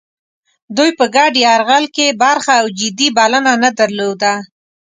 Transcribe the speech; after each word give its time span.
دوی 0.77 0.91
په 0.99 1.05
ګډ 1.15 1.33
یرغل 1.45 1.85
کې 1.95 2.17
برخه 2.23 2.53
او 2.61 2.67
جدي 2.79 3.07
بلنه 3.17 3.53
نه 3.63 3.69
درلوده. 3.79 4.33